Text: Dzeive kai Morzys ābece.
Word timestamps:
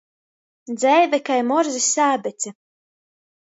Dzeive 0.77 1.19
kai 1.25 1.41
Morzys 1.49 1.95
ābece. 2.09 2.49